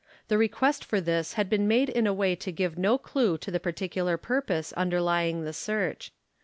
The 0.29 0.37
request 0.39 0.83
for 0.83 0.99
this 0.99 1.33
had 1.33 1.47
been 1.47 1.67
made 1.67 1.87
in 1.87 2.07
a 2.07 2.11
way 2.11 2.35
to 2.35 2.51
give 2.51 2.75
no 2.75 2.97
clew 2.97 3.37
to 3.37 3.51
the 3.51 3.59
particular 3.59 4.17
purpose 4.17 4.73
underlying 4.73 5.43
the 5.43 5.53
search. 5.53 6.11